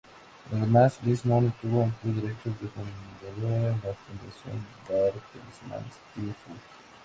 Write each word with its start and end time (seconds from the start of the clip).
Además, 0.51 0.97
Liz 1.05 1.23
Mohn 1.25 1.49
obtuvo 1.49 1.83
amplios 1.83 2.15
derechos 2.23 2.59
de 2.59 2.67
fundadora 2.69 3.67
en 3.69 3.75
la 3.85 3.93
fundación 3.93 4.65
Bertelsmann 4.89 5.85
Stiftung. 5.93 6.57